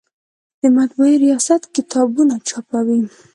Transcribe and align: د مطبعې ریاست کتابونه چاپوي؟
د 0.61 0.63
مطبعې 0.77 1.15
ریاست 1.23 1.61
کتابونه 1.75 2.35
چاپوي؟ 2.47 2.99